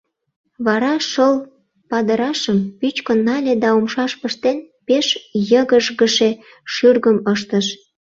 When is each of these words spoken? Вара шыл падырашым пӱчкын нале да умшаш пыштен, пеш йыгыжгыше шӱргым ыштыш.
Вара 0.65 0.93
шыл 1.09 1.33
падырашым 1.89 2.59
пӱчкын 2.79 3.19
нале 3.27 3.53
да 3.63 3.69
умшаш 3.77 4.11
пыштен, 4.21 4.57
пеш 4.87 5.07
йыгыжгыше 5.49 6.29
шӱргым 6.73 7.17
ыштыш. 7.33 7.67